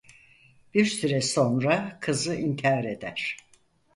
[0.73, 3.37] Bir süre sonra kızı intihar eder.